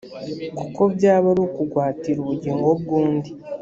[0.57, 3.29] kuko byaba ari ukugwatira ubugingo bw’undi.